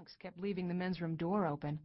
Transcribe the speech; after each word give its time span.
drunks 0.00 0.16
kept 0.18 0.40
leaving 0.40 0.66
the 0.66 0.72
men's 0.72 0.98
room 1.02 1.14
door 1.14 1.46
open. 1.46 1.78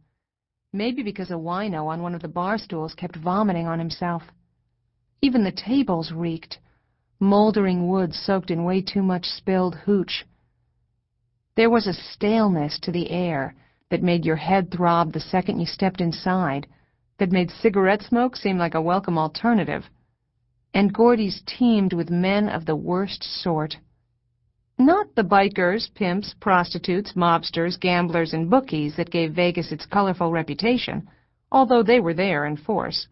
Maybe 0.72 1.02
because 1.02 1.30
a 1.30 1.34
wino 1.34 1.84
on 1.84 2.00
one 2.00 2.14
of 2.14 2.22
the 2.22 2.28
bar 2.28 2.56
stools 2.56 2.94
kept 2.94 3.14
vomiting 3.14 3.66
on 3.66 3.78
himself. 3.78 4.22
Even 5.20 5.44
the 5.44 5.52
tables 5.52 6.12
reeked. 6.12 6.58
Moldering 7.20 7.90
wood 7.90 8.14
soaked 8.14 8.50
in 8.50 8.64
way 8.64 8.80
too 8.80 9.02
much 9.02 9.26
spilled 9.26 9.74
hooch. 9.84 10.24
There 11.56 11.68
was 11.68 11.86
a 11.86 11.92
staleness 11.92 12.78
to 12.84 12.90
the 12.90 13.10
air 13.10 13.54
that 13.90 14.02
made 14.02 14.24
your 14.24 14.36
head 14.36 14.70
throb 14.70 15.12
the 15.12 15.20
second 15.20 15.60
you 15.60 15.66
stepped 15.66 16.00
inside, 16.00 16.66
that 17.18 17.30
made 17.30 17.50
cigarette 17.50 18.00
smoke 18.00 18.34
seem 18.34 18.56
like 18.56 18.74
a 18.74 18.80
welcome 18.80 19.18
alternative. 19.18 19.90
And 20.72 20.94
Gordy's 20.94 21.42
teemed 21.44 21.92
with 21.92 22.08
men 22.08 22.48
of 22.48 22.64
the 22.64 22.76
worst 22.76 23.22
sort. 23.22 23.76
Not 24.78 25.14
the 25.14 25.24
bikers, 25.24 25.88
pimps, 25.94 26.34
prostitutes, 26.38 27.14
mobsters, 27.14 27.80
gamblers, 27.80 28.34
and 28.34 28.50
bookies 28.50 28.94
that 28.96 29.10
gave 29.10 29.32
Vegas 29.32 29.72
its 29.72 29.86
colorful 29.86 30.30
reputation, 30.30 31.08
although 31.50 31.82
they 31.82 31.98
were 31.98 32.12
there 32.12 32.44
in 32.44 32.58
force. 32.58 33.08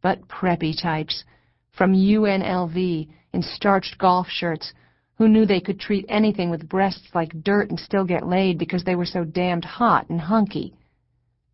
But 0.00 0.26
preppy 0.26 0.74
types, 0.80 1.24
from 1.70 1.94
UNLV, 1.94 3.08
in 3.32 3.42
starched 3.42 3.96
golf 3.98 4.26
shirts, 4.28 4.72
who 5.14 5.28
knew 5.28 5.46
they 5.46 5.60
could 5.60 5.78
treat 5.78 6.04
anything 6.08 6.50
with 6.50 6.68
breasts 6.68 7.14
like 7.14 7.44
dirt 7.44 7.70
and 7.70 7.78
still 7.78 8.04
get 8.04 8.26
laid 8.26 8.58
because 8.58 8.82
they 8.82 8.96
were 8.96 9.06
so 9.06 9.22
damned 9.24 9.64
hot 9.64 10.08
and 10.10 10.20
hunky. 10.20 10.74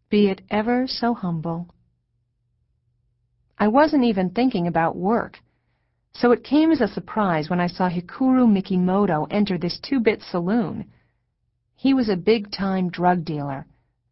Be 0.09 0.29
it 0.29 0.41
ever 0.49 0.87
so 0.87 1.13
humble. 1.13 1.69
I 3.59 3.69
wasn't 3.69 4.05
even 4.05 4.31
thinking 4.31 4.67
about 4.67 4.97
work 4.97 5.41
so 6.21 6.33
it 6.33 6.43
came 6.43 6.73
as 6.73 6.81
a 6.81 6.89
surprise 6.89 7.49
when 7.49 7.61
I 7.61 7.69
saw 7.69 7.89
Hikuru 7.89 8.47
Mikimoto 8.47 9.29
enter 9.31 9.57
this 9.57 9.79
two-bit 9.81 10.21
saloon. 10.21 10.85
He 11.77 11.95
was 11.95 12.09
a 12.09 12.17
big-time 12.17 12.91
drug 12.91 13.25
dealer, 13.25 13.67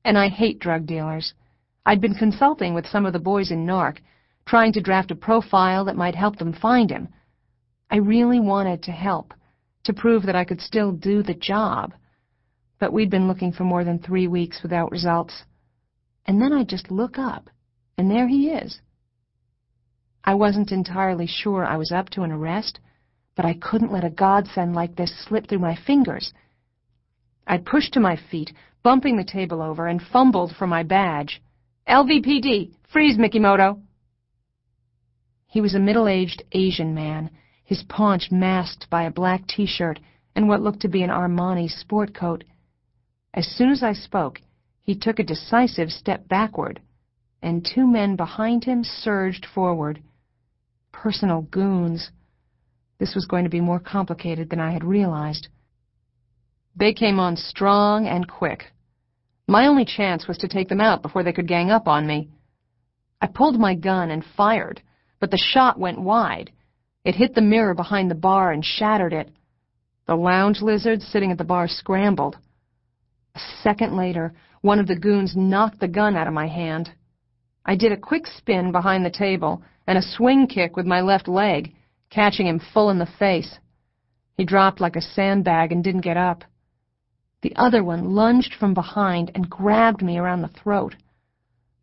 and 0.04 0.16
I 0.16 0.28
hate 0.28 0.60
drug 0.60 0.86
dealers. 0.86 1.34
I'd 1.84 2.00
been 2.00 2.14
consulting 2.14 2.74
with 2.74 2.86
some 2.86 3.06
of 3.06 3.12
the 3.12 3.18
boys 3.18 3.50
in 3.50 3.66
NARC, 3.66 3.98
trying 4.46 4.72
to 4.74 4.80
draft 4.80 5.10
a 5.10 5.16
profile 5.16 5.84
that 5.86 5.96
might 5.96 6.14
help 6.14 6.38
them 6.38 6.52
find 6.52 6.90
him. 6.90 7.08
I 7.90 7.96
really 7.96 8.38
wanted 8.38 8.84
to 8.84 8.92
help, 8.92 9.34
to 9.82 9.92
prove 9.92 10.26
that 10.26 10.36
I 10.36 10.44
could 10.44 10.60
still 10.60 10.92
do 10.92 11.24
the 11.24 11.34
job. 11.34 11.92
But 12.78 12.92
we'd 12.92 13.10
been 13.10 13.26
looking 13.26 13.52
for 13.52 13.64
more 13.64 13.82
than 13.82 13.98
three 13.98 14.28
weeks 14.28 14.62
without 14.62 14.92
results. 14.92 15.42
And 16.24 16.40
then 16.40 16.52
I 16.52 16.62
just 16.62 16.92
look 16.92 17.18
up, 17.18 17.50
and 17.98 18.08
there 18.08 18.28
he 18.28 18.50
is. 18.50 18.80
I 20.28 20.34
wasn't 20.34 20.72
entirely 20.72 21.28
sure 21.28 21.64
I 21.64 21.76
was 21.76 21.92
up 21.92 22.10
to 22.10 22.22
an 22.22 22.32
arrest, 22.32 22.80
but 23.36 23.44
I 23.44 23.54
couldn't 23.54 23.92
let 23.92 24.02
a 24.02 24.10
godsend 24.10 24.74
like 24.74 24.96
this 24.96 25.14
slip 25.24 25.46
through 25.46 25.60
my 25.60 25.76
fingers. 25.76 26.32
I 27.46 27.58
pushed 27.58 27.92
to 27.92 28.00
my 28.00 28.16
feet, 28.16 28.52
bumping 28.82 29.16
the 29.16 29.24
table 29.24 29.62
over, 29.62 29.86
and 29.86 30.02
fumbled 30.02 30.56
for 30.56 30.66
my 30.66 30.82
badge. 30.82 31.40
LVPD, 31.88 32.72
freeze, 32.92 33.16
Mikimoto! 33.16 33.80
He 35.46 35.60
was 35.60 35.76
a 35.76 35.78
middle-aged 35.78 36.42
Asian 36.50 36.92
man, 36.92 37.30
his 37.62 37.84
paunch 37.84 38.32
masked 38.32 38.90
by 38.90 39.04
a 39.04 39.12
black 39.12 39.46
t-shirt 39.46 40.00
and 40.34 40.48
what 40.48 40.60
looked 40.60 40.80
to 40.80 40.88
be 40.88 41.04
an 41.04 41.10
Armani 41.10 41.70
sport 41.70 42.14
coat. 42.14 42.42
As 43.32 43.46
soon 43.46 43.70
as 43.70 43.84
I 43.84 43.92
spoke, 43.92 44.40
he 44.82 44.96
took 44.96 45.20
a 45.20 45.24
decisive 45.24 45.92
step 45.92 46.26
backward, 46.26 46.80
and 47.40 47.64
two 47.64 47.86
men 47.86 48.16
behind 48.16 48.64
him 48.64 48.82
surged 48.82 49.46
forward 49.46 50.00
personal 51.02 51.42
goons. 51.42 52.10
This 52.98 53.14
was 53.14 53.26
going 53.26 53.44
to 53.44 53.50
be 53.50 53.60
more 53.60 53.78
complicated 53.78 54.48
than 54.48 54.60
I 54.60 54.72
had 54.72 54.82
realized. 54.82 55.48
They 56.74 56.92
came 56.92 57.20
on 57.20 57.36
strong 57.36 58.06
and 58.06 58.26
quick. 58.26 58.72
My 59.46 59.66
only 59.66 59.84
chance 59.84 60.26
was 60.26 60.38
to 60.38 60.48
take 60.48 60.68
them 60.68 60.80
out 60.80 61.02
before 61.02 61.22
they 61.22 61.32
could 61.32 61.46
gang 61.46 61.70
up 61.70 61.86
on 61.86 62.06
me. 62.06 62.30
I 63.20 63.26
pulled 63.26 63.60
my 63.60 63.74
gun 63.74 64.10
and 64.10 64.24
fired, 64.36 64.80
but 65.20 65.30
the 65.30 65.38
shot 65.52 65.78
went 65.78 66.00
wide. 66.00 66.50
It 67.04 67.14
hit 67.14 67.34
the 67.34 67.40
mirror 67.40 67.74
behind 67.74 68.10
the 68.10 68.16
bar 68.16 68.50
and 68.50 68.64
shattered 68.64 69.12
it. 69.12 69.30
The 70.06 70.16
lounge 70.16 70.60
lizard 70.60 71.02
sitting 71.02 71.30
at 71.30 71.38
the 71.38 71.44
bar 71.44 71.68
scrambled. 71.68 72.36
A 73.34 73.40
second 73.62 73.96
later, 73.96 74.34
one 74.62 74.78
of 74.78 74.86
the 74.86 74.98
goons 74.98 75.34
knocked 75.36 75.80
the 75.80 75.88
gun 75.88 76.16
out 76.16 76.26
of 76.26 76.34
my 76.34 76.48
hand. 76.48 76.90
I 77.64 77.76
did 77.76 77.92
a 77.92 77.96
quick 77.96 78.26
spin 78.26 78.72
behind 78.72 79.04
the 79.04 79.10
table 79.10 79.62
and 79.86 79.98
a 79.98 80.02
swing 80.02 80.46
kick 80.46 80.76
with 80.76 80.86
my 80.86 81.00
left 81.00 81.28
leg, 81.28 81.72
catching 82.10 82.46
him 82.46 82.60
full 82.72 82.90
in 82.90 82.98
the 82.98 83.08
face. 83.18 83.58
He 84.36 84.44
dropped 84.44 84.80
like 84.80 84.96
a 84.96 85.00
sandbag 85.00 85.72
and 85.72 85.82
didn't 85.82 86.00
get 86.02 86.16
up. 86.16 86.44
The 87.42 87.54
other 87.56 87.84
one 87.84 88.14
lunged 88.14 88.54
from 88.54 88.74
behind 88.74 89.30
and 89.34 89.48
grabbed 89.48 90.02
me 90.02 90.18
around 90.18 90.42
the 90.42 90.48
throat. 90.48 90.96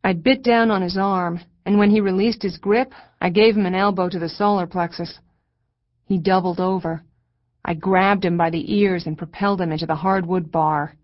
I 0.04 0.14
bit 0.14 0.44
down 0.44 0.72
on 0.72 0.82
his 0.82 0.98
arm, 0.98 1.40
and 1.66 1.78
when 1.78 1.90
he 1.90 2.02
released 2.02 2.44
his 2.44 2.58
grip, 2.58 2.94
I 3.22 3.30
gave 3.30 3.56
him 3.56 3.66
an 3.66 3.76
elbow 3.76 4.10
to 4.10 4.20
the 4.20 4.28
solar 4.28 4.68
plexus. 4.68 5.20
He 6.06 6.18
doubled 6.18 6.60
over. 6.60 7.04
I 7.64 7.74
grabbed 7.74 8.26
him 8.26 8.36
by 8.36 8.50
the 8.50 8.76
ears 8.76 9.06
and 9.08 9.18
propelled 9.18 9.62
him 9.62 9.72
into 9.72 9.86
the 9.86 9.96
hardwood 9.96 10.52
bar. 10.52 10.96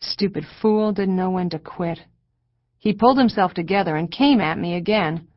Stupid 0.00 0.44
fool 0.60 0.92
didn't 0.92 1.16
know 1.16 1.30
when 1.30 1.48
to 1.50 1.58
quit. 1.58 2.00
He 2.78 2.92
pulled 2.92 3.18
himself 3.18 3.54
together 3.54 3.96
and 3.96 4.10
came 4.10 4.40
at 4.40 4.58
me 4.58 4.74
again. 4.74 5.28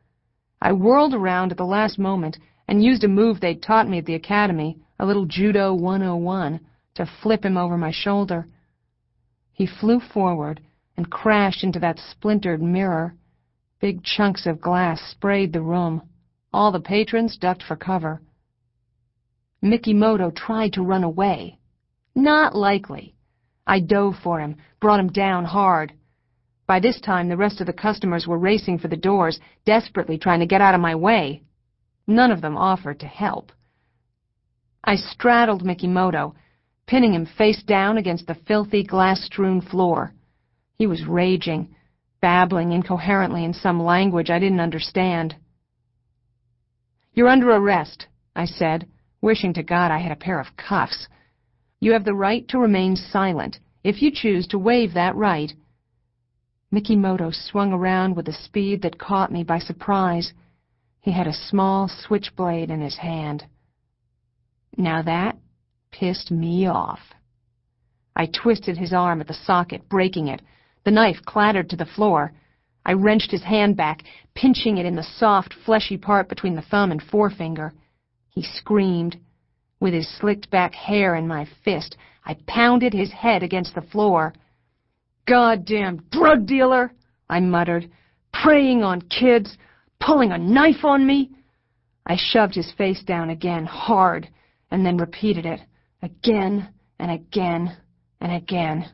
I 0.64 0.72
whirled 0.72 1.12
around 1.12 1.52
at 1.52 1.58
the 1.58 1.66
last 1.66 1.98
moment 1.98 2.38
and 2.66 2.82
used 2.82 3.04
a 3.04 3.08
move 3.08 3.38
they'd 3.38 3.62
taught 3.62 3.86
me 3.86 3.98
at 3.98 4.06
the 4.06 4.14
academy, 4.14 4.78
a 4.98 5.04
little 5.04 5.26
Judo 5.26 5.74
101, 5.74 6.58
to 6.94 7.04
flip 7.04 7.44
him 7.44 7.58
over 7.58 7.76
my 7.76 7.90
shoulder. 7.90 8.48
He 9.52 9.66
flew 9.66 10.00
forward 10.00 10.62
and 10.96 11.10
crashed 11.10 11.64
into 11.64 11.78
that 11.80 11.98
splintered 11.98 12.62
mirror. 12.62 13.14
Big 13.78 14.02
chunks 14.04 14.46
of 14.46 14.62
glass 14.62 15.02
sprayed 15.02 15.52
the 15.52 15.60
room. 15.60 16.00
All 16.50 16.72
the 16.72 16.80
patrons 16.80 17.36
ducked 17.36 17.62
for 17.62 17.76
cover. 17.76 18.22
Mikimoto 19.62 20.30
tried 20.30 20.72
to 20.72 20.82
run 20.82 21.04
away. 21.04 21.58
Not 22.14 22.54
likely. 22.54 23.14
I 23.66 23.80
dove 23.80 24.14
for 24.22 24.40
him, 24.40 24.56
brought 24.80 25.00
him 25.00 25.12
down 25.12 25.44
hard. 25.44 25.92
By 26.66 26.80
this 26.80 27.00
time, 27.00 27.28
the 27.28 27.36
rest 27.36 27.60
of 27.60 27.66
the 27.66 27.72
customers 27.72 28.26
were 28.26 28.38
racing 28.38 28.78
for 28.78 28.88
the 28.88 28.96
doors, 28.96 29.38
desperately 29.66 30.16
trying 30.16 30.40
to 30.40 30.46
get 30.46 30.60
out 30.60 30.74
of 30.74 30.80
my 30.80 30.94
way. 30.94 31.42
None 32.06 32.30
of 32.30 32.40
them 32.40 32.56
offered 32.56 33.00
to 33.00 33.06
help. 33.06 33.52
I 34.82 34.96
straddled 34.96 35.62
Mikimoto, 35.62 36.34
pinning 36.86 37.14
him 37.14 37.26
face 37.26 37.62
down 37.62 37.98
against 37.98 38.26
the 38.26 38.34
filthy, 38.34 38.82
glass-strewn 38.82 39.60
floor. 39.60 40.12
He 40.76 40.86
was 40.86 41.06
raging, 41.06 41.74
babbling 42.20 42.72
incoherently 42.72 43.44
in 43.44 43.52
some 43.52 43.82
language 43.82 44.30
I 44.30 44.38
didn't 44.38 44.60
understand. 44.60 45.36
You're 47.12 47.28
under 47.28 47.50
arrest, 47.50 48.06
I 48.34 48.46
said, 48.46 48.88
wishing 49.20 49.52
to 49.54 49.62
God 49.62 49.90
I 49.90 49.98
had 49.98 50.12
a 50.12 50.16
pair 50.16 50.40
of 50.40 50.56
cuffs. 50.56 51.08
You 51.80 51.92
have 51.92 52.04
the 52.04 52.14
right 52.14 52.46
to 52.48 52.58
remain 52.58 52.96
silent. 52.96 53.58
If 53.82 54.02
you 54.02 54.10
choose 54.10 54.46
to 54.48 54.58
waive 54.58 54.94
that 54.94 55.14
right, 55.14 55.52
Mikimoto 56.74 57.30
swung 57.30 57.72
around 57.72 58.16
with 58.16 58.26
a 58.26 58.32
speed 58.32 58.82
that 58.82 58.98
caught 58.98 59.30
me 59.30 59.44
by 59.44 59.60
surprise. 59.60 60.32
He 61.00 61.12
had 61.12 61.28
a 61.28 61.32
small 61.32 61.86
switchblade 61.86 62.68
in 62.68 62.80
his 62.80 62.96
hand. 62.96 63.46
Now 64.76 65.00
that 65.02 65.38
pissed 65.92 66.32
me 66.32 66.66
off. 66.66 67.14
I 68.16 68.26
twisted 68.26 68.76
his 68.76 68.92
arm 68.92 69.20
at 69.20 69.28
the 69.28 69.34
socket, 69.34 69.88
breaking 69.88 70.26
it. 70.26 70.42
The 70.84 70.90
knife 70.90 71.24
clattered 71.24 71.70
to 71.70 71.76
the 71.76 71.86
floor. 71.86 72.32
I 72.84 72.94
wrenched 72.94 73.30
his 73.30 73.44
hand 73.44 73.76
back, 73.76 74.02
pinching 74.34 74.76
it 74.76 74.84
in 74.84 74.96
the 74.96 75.04
soft, 75.04 75.54
fleshy 75.64 75.96
part 75.96 76.28
between 76.28 76.56
the 76.56 76.62
thumb 76.62 76.90
and 76.90 77.00
forefinger. 77.00 77.72
He 78.30 78.42
screamed. 78.42 79.16
With 79.78 79.94
his 79.94 80.08
slicked-back 80.08 80.74
hair 80.74 81.14
in 81.14 81.28
my 81.28 81.46
fist, 81.64 81.96
I 82.24 82.36
pounded 82.48 82.92
his 82.92 83.12
head 83.12 83.44
against 83.44 83.76
the 83.76 83.82
floor. 83.82 84.34
Goddamn 85.26 86.04
drug 86.10 86.46
dealer, 86.46 86.92
I 87.28 87.40
muttered, 87.40 87.90
preying 88.32 88.82
on 88.82 89.00
kids, 89.02 89.56
pulling 90.00 90.32
a 90.32 90.38
knife 90.38 90.84
on 90.84 91.06
me. 91.06 91.30
I 92.06 92.16
shoved 92.18 92.54
his 92.54 92.70
face 92.76 93.02
down 93.02 93.30
again, 93.30 93.64
hard, 93.64 94.28
and 94.70 94.84
then 94.84 94.98
repeated 94.98 95.46
it, 95.46 95.60
again 96.02 96.68
and 96.98 97.10
again 97.10 97.76
and 98.20 98.32
again. 98.32 98.90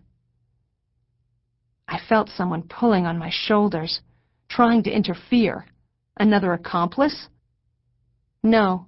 I 1.89 1.99
felt 2.09 2.29
someone 2.29 2.63
pulling 2.63 3.07
on 3.07 3.19
my 3.19 3.31
shoulders, 3.33 4.01
trying 4.49 4.85
to 4.85 4.91
interfere. 4.91 5.67
Another 6.17 6.53
accomplice? 6.53 7.29
No. 8.43 8.87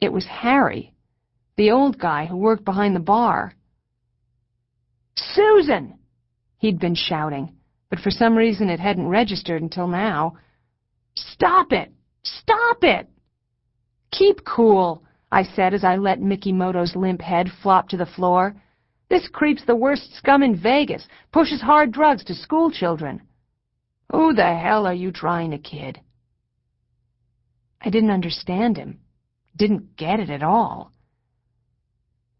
It 0.00 0.12
was 0.12 0.24
Harry, 0.26 0.94
the 1.56 1.72
old 1.72 1.98
guy 1.98 2.24
who 2.26 2.36
worked 2.36 2.64
behind 2.64 2.96
the 2.96 3.00
bar. 3.00 3.52
Susan! 5.16 5.97
He'd 6.58 6.78
been 6.78 6.94
shouting, 6.94 7.54
but 7.88 8.00
for 8.00 8.10
some 8.10 8.36
reason 8.36 8.68
it 8.68 8.80
hadn't 8.80 9.08
registered 9.08 9.62
until 9.62 9.86
now. 9.86 10.36
Stop 11.16 11.72
it! 11.72 11.92
Stop 12.22 12.82
it! 12.82 13.08
Keep 14.10 14.44
cool, 14.44 15.04
I 15.30 15.44
said 15.44 15.74
as 15.74 15.84
I 15.84 15.96
let 15.96 16.20
Mikimoto's 16.20 16.96
limp 16.96 17.20
head 17.20 17.48
flop 17.62 17.88
to 17.90 17.96
the 17.96 18.06
floor. 18.06 18.60
This 19.08 19.28
creep's 19.28 19.64
the 19.64 19.76
worst 19.76 20.14
scum 20.16 20.42
in 20.42 20.56
Vegas, 20.56 21.06
pushes 21.32 21.60
hard 21.60 21.92
drugs 21.92 22.24
to 22.24 22.34
school 22.34 22.70
children. 22.70 23.22
Who 24.10 24.34
the 24.34 24.54
hell 24.54 24.86
are 24.86 24.94
you 24.94 25.12
trying 25.12 25.50
to 25.52 25.58
kid? 25.58 26.00
I 27.80 27.90
didn't 27.90 28.10
understand 28.10 28.76
him, 28.76 28.98
didn't 29.56 29.96
get 29.96 30.18
it 30.18 30.30
at 30.30 30.42
all. 30.42 30.92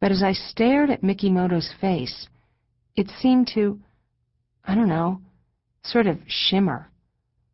But 0.01 0.13
as 0.13 0.23
I 0.23 0.33
stared 0.33 0.91
at 0.91 1.03
Mikimoto's 1.03 1.73
face, 1.81 2.29
it 2.97 3.11
seemed 3.21 3.49
to, 3.55 3.81
I 4.65 4.75
don't 4.75 4.89
know, 4.89 5.21
sort 5.83 6.07
of 6.07 6.19
shimmer, 6.27 6.91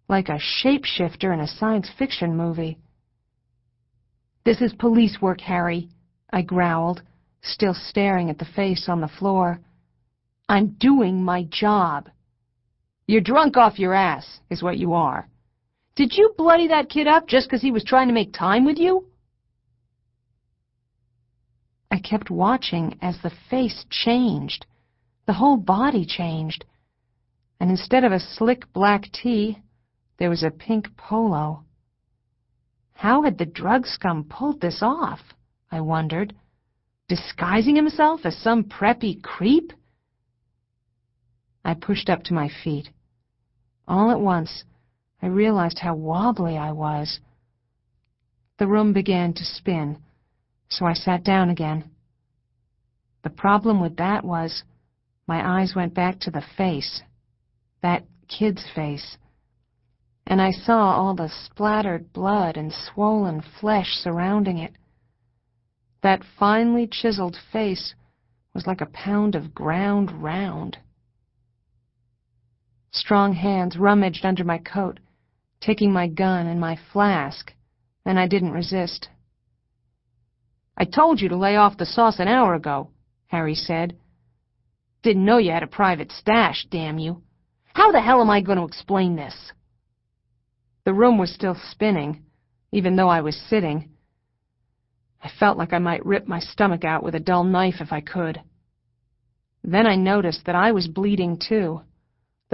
like 0.09 0.29
a 0.29 0.39
shapeshifter 0.63 1.33
in 1.33 1.41
a 1.41 1.49
science 1.49 1.89
fiction 1.99 2.37
movie. 2.37 2.79
This 4.45 4.61
is 4.61 4.73
police 4.75 5.19
work, 5.21 5.41
Harry, 5.41 5.89
I 6.31 6.43
growled, 6.43 7.03
still 7.43 7.75
staring 7.75 8.31
at 8.31 8.39
the 8.39 8.45
face 8.45 8.89
on 8.89 9.01
the 9.01 9.09
floor. 9.09 9.61
I'm 10.49 10.77
doing 10.79 11.23
my 11.23 11.45
job. 11.45 12.11
You're 13.07 13.21
drunk 13.21 13.57
off 13.57 13.79
your 13.79 13.95
ass, 13.95 14.41
is 14.51 14.63
what 14.63 14.79
you 14.79 14.95
are. 14.95 15.29
Did 15.97 16.13
you 16.17 16.35
bloody 16.37 16.69
that 16.69 16.89
kid 16.89 17.07
up 17.07 17.29
just 17.29 17.49
because 17.49 17.63
he 17.63 17.71
was 17.71 17.85
trying 17.85 18.09
to 18.09 18.15
make 18.15 18.33
time 18.33 18.65
with 18.65 18.79
you? 18.79 19.07
I 21.91 21.99
kept 22.01 22.31
watching 22.31 22.99
as 23.01 23.17
the 23.23 23.31
face 23.49 23.85
changed. 23.89 24.67
The 25.27 25.35
whole 25.35 25.57
body 25.57 26.05
changed. 26.05 26.65
And 27.61 27.71
instead 27.71 28.05
of 28.05 28.13
a 28.13 28.21
slick 28.21 28.73
black 28.73 29.11
tee, 29.13 29.59
there 30.19 30.31
was 30.31 30.43
a 30.43 30.51
pink 30.51 30.97
polo. 30.97 31.65
How 32.95 33.23
had 33.23 33.39
the 33.39 33.47
drug 33.47 33.87
scum 33.87 34.25
pulled 34.25 34.61
this 34.61 34.81
off? 34.83 35.21
I 35.71 35.81
wondered. 35.81 36.35
Disguising 37.09 37.77
himself 37.77 38.25
as 38.25 38.37
some 38.37 38.65
preppy 38.65 39.23
creep? 39.23 39.73
I 41.65 41.75
pushed 41.75 42.09
up 42.09 42.23
to 42.25 42.35
my 42.35 42.49
feet. 42.63 42.91
All 43.87 44.11
at 44.11 44.21
once, 44.21 44.65
I 45.21 45.27
realized 45.27 45.79
how 45.79 45.95
wobbly 45.95 46.57
I 46.57 46.73
was. 46.73 47.21
The 48.59 48.67
room 48.67 48.93
began 48.93 49.33
to 49.35 49.45
spin, 49.45 49.99
so 50.69 50.87
I 50.87 50.95
sat 50.95 51.25
down 51.25 51.51
again. 51.51 51.91
The 53.23 53.31
problem 53.31 53.81
with 53.81 53.97
that 53.97 54.25
was 54.25 54.63
my 55.27 55.61
eyes 55.61 55.75
went 55.75 55.95
back 55.95 56.21
to 56.21 56.31
the 56.31 56.45
face, 56.57 57.03
that 57.85 58.07
kid's 58.29 58.65
face, 58.75 59.19
and 60.27 60.41
I 60.41 60.53
saw 60.53 60.97
all 60.97 61.15
the 61.15 61.29
splattered 61.29 62.15
blood 62.15 62.57
and 62.57 62.73
swollen 62.73 63.43
flesh 63.61 63.89
surrounding 64.03 64.57
it. 64.57 64.73
That 66.03 66.25
finely 66.39 66.89
chiseled 66.91 67.37
face 67.53 67.95
was 68.55 68.67
like 68.67 68.81
a 68.81 68.87
pound 68.87 69.35
of 69.35 69.55
ground 69.55 70.23
round. 70.23 70.79
Strong 72.91 73.35
hands 73.35 73.77
rummaged 73.77 74.25
under 74.25 74.45
my 74.45 74.57
coat, 74.57 74.99
taking 75.61 75.93
my 75.93 76.09
gun 76.09 76.47
and 76.47 76.59
my 76.59 76.79
flask, 76.91 77.53
and 78.07 78.19
I 78.19 78.27
didn't 78.27 78.53
resist. 78.53 79.11
I 80.75 80.87
told 80.87 81.21
you 81.21 81.29
to 81.29 81.37
lay 81.37 81.57
off 81.57 81.77
the 81.77 81.85
sauce 81.85 82.19
an 82.19 82.29
hour 82.29 82.55
ago, 82.55 82.89
Harry 83.27 83.55
said. 83.55 83.99
Didn't 85.03 85.27
know 85.27 85.37
you 85.37 85.51
had 85.51 85.63
a 85.63 85.67
private 85.67 86.11
stash, 86.13 86.67
damn 86.71 86.99
you. 86.99 87.21
How 87.75 87.93
the 87.93 88.01
hell 88.01 88.21
am 88.21 88.31
I 88.31 88.41
going 88.41 88.59
to 88.59 88.65
explain 88.65 89.17
this? 89.17 89.35
The 90.85 90.95
room 90.95 91.19
was 91.19 91.33
still 91.33 91.57
spinning, 91.71 92.25
even 92.73 92.97
though 92.97 93.09
I 93.09 93.21
was 93.21 93.37
sitting. 93.49 93.91
I 95.23 95.31
felt 95.39 95.59
like 95.59 95.73
I 95.73 95.79
might 95.79 96.05
rip 96.05 96.27
my 96.27 96.41
stomach 96.41 96.85
out 96.85 97.03
with 97.03 97.15
a 97.15 97.21
dull 97.21 97.45
knife 97.45 97.77
if 97.81 97.93
I 97.93 98.01
could. 98.01 98.41
Then 99.63 99.87
I 99.87 99.97
noticed 99.97 100.45
that 100.47 100.55
I 100.55 100.73
was 100.73 100.89
bleeding 100.89 101.39
too 101.39 101.83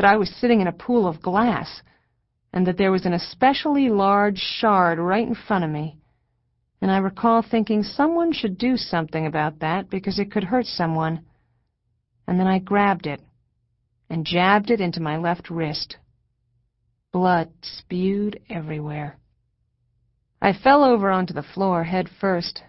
that 0.00 0.11
I 0.11 0.17
was 0.17 0.31
sitting 0.40 0.62
in 0.62 0.67
a 0.67 0.72
pool 0.72 1.06
of 1.06 1.20
glass, 1.20 1.82
and 2.55 2.66
that 2.66 2.78
there 2.78 2.90
was 2.90 3.05
an 3.05 3.12
especially 3.12 3.90
large 3.90 4.38
shard 4.38 4.99
right 4.99 5.26
in 5.26 5.34
front 5.34 5.62
of 5.62 5.70
me. 5.70 5.99
And 6.81 6.90
I 6.90 6.96
recall 6.96 7.43
thinking 7.43 7.82
someone 7.82 8.32
should 8.32 8.56
do 8.56 8.78
something 8.78 9.26
about 9.26 9.61
that 9.61 9.90
because 9.90 10.19
it 10.19 10.32
could 10.32 10.44
hurt 10.44 10.64
someone. 10.64 11.26
And 12.26 12.40
then 12.40 12.46
I 12.46 12.61
grabbed 12.61 13.06
it 13.06 13.20
and 14.11 14.27
jabbed 14.27 14.71
it 14.71 14.81
into 14.81 15.01
my 15.01 15.17
left 15.17 15.49
wrist. 15.49 15.97
Blood 17.12 17.51
spewed 17.62 18.41
everywhere. 18.51 19.17
I 20.43 20.53
fell 20.53 20.83
over 20.83 21.11
onto 21.11 21.33
the 21.33 21.45
floor 21.55 21.85
head 21.85 22.09
first, 22.21 22.62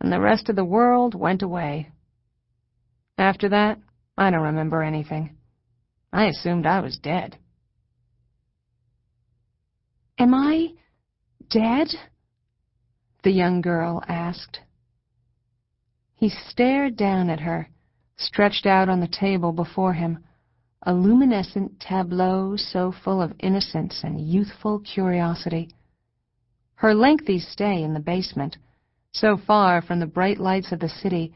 and 0.00 0.12
the 0.12 0.20
rest 0.20 0.48
of 0.48 0.56
the 0.56 0.64
world 0.64 1.14
went 1.14 1.42
away. 1.42 1.92
After 3.16 3.48
that, 3.50 3.78
I 4.18 4.30
don't 4.30 4.42
remember 4.42 4.82
anything. 4.82 5.36
I 6.12 6.26
assumed 6.26 6.66
I 6.66 6.80
was 6.80 6.98
dead. 6.98 7.38
Am 10.18 10.34
I 10.34 10.68
dead? 11.50 11.88
The 13.22 13.32
young 13.32 13.60
girl 13.60 14.02
asked. 14.08 14.60
He 16.16 16.28
stared 16.28 16.96
down 16.96 17.30
at 17.30 17.40
her, 17.40 17.68
stretched 18.16 18.66
out 18.66 18.88
on 18.88 19.00
the 19.00 19.08
table 19.08 19.52
before 19.52 19.92
him, 19.92 20.24
a 20.86 20.92
luminescent 20.92 21.80
tableau 21.80 22.56
so 22.56 22.92
full 22.92 23.22
of 23.22 23.32
innocence 23.40 24.02
and 24.04 24.20
youthful 24.20 24.80
curiosity. 24.80 25.70
Her 26.74 26.94
lengthy 26.94 27.38
stay 27.38 27.82
in 27.82 27.94
the 27.94 28.00
basement, 28.00 28.58
so 29.12 29.36
far 29.36 29.80
from 29.80 30.00
the 30.00 30.06
bright 30.06 30.38
lights 30.38 30.72
of 30.72 30.80
the 30.80 30.88
city, 30.88 31.34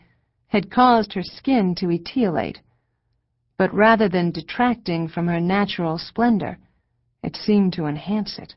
had 0.48 0.70
caused 0.70 1.14
her 1.14 1.22
skin 1.22 1.74
to 1.76 1.90
etiolate, 1.90 2.60
but 3.56 3.72
rather 3.72 4.08
than 4.08 4.30
detracting 4.30 5.08
from 5.08 5.26
her 5.26 5.40
natural 5.40 5.98
splendor, 5.98 6.58
it 7.22 7.34
seemed 7.34 7.72
to 7.72 7.86
enhance 7.86 8.38
it. 8.38 8.54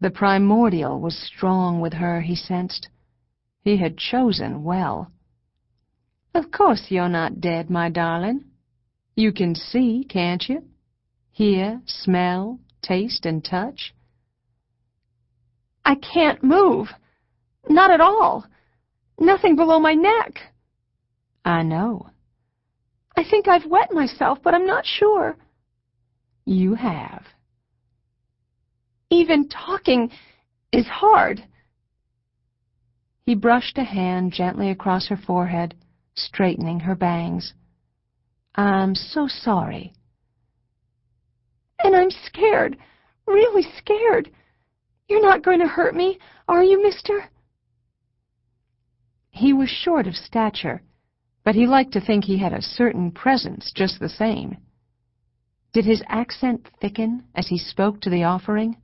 The 0.00 0.10
primordial 0.10 1.00
was 1.00 1.16
strong 1.16 1.80
with 1.80 1.94
her, 1.94 2.20
he 2.20 2.34
sensed. 2.34 2.88
He 3.62 3.76
had 3.76 3.96
chosen 3.96 4.64
well. 4.64 5.12
Of 6.34 6.50
course 6.50 6.86
you're 6.90 7.08
not 7.08 7.40
dead, 7.40 7.70
my 7.70 7.88
darling. 7.88 8.44
You 9.14 9.32
can 9.32 9.54
see, 9.54 10.06
can't 10.08 10.48
you? 10.48 10.64
Hear, 11.32 11.80
smell, 11.86 12.60
taste, 12.82 13.26
and 13.26 13.44
touch. 13.44 13.94
I 15.84 15.96
can't 15.96 16.42
move. 16.42 16.88
Not 17.68 17.90
at 17.90 18.00
all. 18.00 18.46
Nothing 19.18 19.56
below 19.56 19.78
my 19.78 19.94
neck. 19.94 20.38
I 21.44 21.62
know. 21.62 22.08
I 23.16 23.24
think 23.24 23.48
I've 23.48 23.66
wet 23.66 23.92
myself, 23.92 24.38
but 24.42 24.54
I'm 24.54 24.66
not 24.66 24.86
sure. 24.86 25.36
You 26.44 26.74
have. 26.74 27.24
Even 29.10 29.48
talking 29.48 30.10
is 30.72 30.86
hard. 30.86 31.44
He 33.26 33.34
brushed 33.34 33.78
a 33.78 33.84
hand 33.84 34.32
gently 34.32 34.70
across 34.70 35.08
her 35.08 35.16
forehead, 35.16 35.74
straightening 36.14 36.80
her 36.80 36.94
bangs. 36.94 37.54
I'm 38.54 38.94
so 38.94 39.26
sorry. 39.28 39.92
And 41.82 41.96
I'm 41.96 42.10
scared, 42.10 42.76
really 43.26 43.66
scared. 43.78 44.30
You're 45.08 45.22
not 45.22 45.42
going 45.42 45.60
to 45.60 45.66
hurt 45.66 45.94
me, 45.94 46.18
are 46.48 46.62
you, 46.62 46.82
mister? 46.82 47.24
He 49.30 49.52
was 49.52 49.68
short 49.68 50.06
of 50.06 50.14
stature, 50.14 50.82
but 51.44 51.54
he 51.54 51.66
liked 51.66 51.92
to 51.94 52.00
think 52.00 52.24
he 52.24 52.38
had 52.38 52.52
a 52.52 52.62
certain 52.62 53.10
presence 53.10 53.72
just 53.74 53.98
the 53.98 54.08
same. 54.08 54.58
Did 55.72 55.86
his 55.86 56.02
accent 56.06 56.68
thicken 56.80 57.24
as 57.34 57.48
he 57.48 57.58
spoke 57.58 58.00
to 58.02 58.10
the 58.10 58.24
offering? 58.24 58.76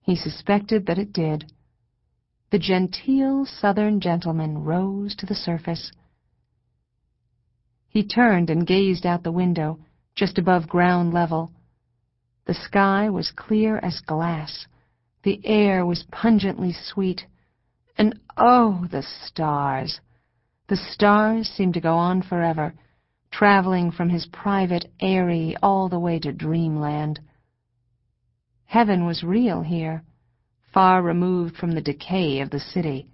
He 0.00 0.14
suspected 0.14 0.86
that 0.86 0.98
it 0.98 1.12
did. 1.12 1.52
The 2.50 2.58
genteel 2.58 3.44
southern 3.44 4.00
gentleman 4.00 4.58
rose 4.58 5.16
to 5.16 5.26
the 5.26 5.34
surface. 5.34 5.90
He 7.92 8.02
turned 8.02 8.48
and 8.48 8.66
gazed 8.66 9.04
out 9.04 9.22
the 9.22 9.30
window, 9.30 9.78
just 10.14 10.38
above 10.38 10.66
ground 10.66 11.12
level. 11.12 11.52
The 12.46 12.54
sky 12.54 13.10
was 13.10 13.30
clear 13.30 13.76
as 13.76 14.00
glass. 14.00 14.66
The 15.24 15.38
air 15.44 15.84
was 15.84 16.06
pungently 16.10 16.72
sweet. 16.72 17.26
And 17.98 18.18
oh, 18.34 18.86
the 18.90 19.02
stars! 19.02 20.00
The 20.68 20.76
stars 20.76 21.50
seemed 21.50 21.74
to 21.74 21.82
go 21.82 21.98
on 21.98 22.22
forever, 22.22 22.72
traveling 23.30 23.90
from 23.90 24.08
his 24.08 24.24
private 24.24 24.90
eyrie 24.98 25.54
all 25.62 25.90
the 25.90 26.00
way 26.00 26.18
to 26.20 26.32
dreamland. 26.32 27.20
Heaven 28.64 29.04
was 29.04 29.22
real 29.22 29.60
here, 29.60 30.02
far 30.72 31.02
removed 31.02 31.56
from 31.56 31.72
the 31.72 31.82
decay 31.82 32.40
of 32.40 32.48
the 32.48 32.58
city, 32.58 33.06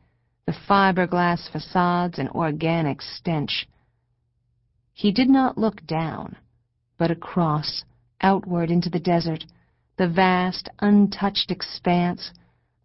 the 0.46 0.52
fiberglass 0.68 1.48
facades 1.50 2.16
and 2.16 2.28
organic 2.28 3.02
stench. 3.02 3.66
He 4.98 5.12
did 5.12 5.30
not 5.30 5.56
look 5.56 5.86
down, 5.86 6.36
but 6.96 7.12
across, 7.12 7.84
outward 8.20 8.68
into 8.68 8.90
the 8.90 8.98
desert, 8.98 9.44
the 9.96 10.08
vast, 10.08 10.68
untouched 10.80 11.52
expanse, 11.52 12.32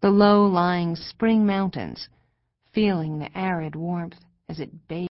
the 0.00 0.12
low-lying 0.12 0.94
spring 0.94 1.44
mountains, 1.44 2.08
feeling 2.72 3.18
the 3.18 3.36
arid 3.36 3.74
warmth 3.74 4.20
as 4.48 4.60
it 4.60 4.86
bathed 4.86 5.10